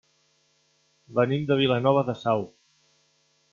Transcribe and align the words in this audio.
Venim 1.19 1.45
de 1.53 1.59
Vilanova 1.61 2.03
de 2.09 2.19
Sau. 2.25 2.45